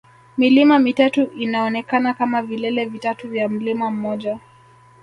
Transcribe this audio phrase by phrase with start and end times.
[0.37, 4.39] Milima mitatu inaonekana kama vilele vitatu vya mlima mmoja